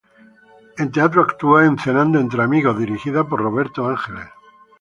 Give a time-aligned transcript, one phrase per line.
[0.77, 4.29] En teatro actuó en "Cenando entre amigos", dirigida por Roberto Ángeles.